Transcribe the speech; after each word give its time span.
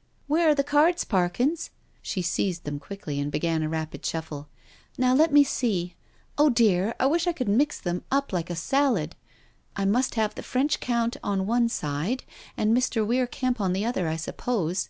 ■• 0.00 0.02
"Where 0.28 0.48
are 0.48 0.54
the 0.54 0.64
cards. 0.64 1.04
Parkins?" 1.04 1.68
She 2.00 2.22
seized 2.22 2.64
them 2.64 2.78
quickly 2.78 3.20
and 3.20 3.30
began 3.30 3.62
a 3.62 3.68
rapid 3.68 4.02
shuffle." 4.06 4.48
Now, 4.96 5.14
let 5.14 5.30
me 5.30 5.44
see. 5.44 5.82
•••Oh 6.38 6.48
dear, 6.48 6.94
I 6.98 7.04
wish 7.04 7.26
I 7.26 7.32
could 7.34 7.50
mix 7.50 7.78
them 7.78 8.02
all 8.10 8.16
up 8.20 8.32
like 8.32 8.48
a 8.48 8.56
salad 8.56 9.14
I 9.76 9.82
I 9.82 9.84
must 9.84 10.14
have 10.14 10.36
the 10.36 10.42
French 10.42 10.80
Count 10.80 11.18
on 11.22 11.46
one 11.46 11.68
side 11.68 12.24
and 12.56 12.74
Mr. 12.74 13.06
Weir 13.06 13.26
Kemp 13.26 13.60
on 13.60 13.74
the 13.74 13.84
other, 13.84 14.08
I 14.08 14.16
suppose." 14.16 14.88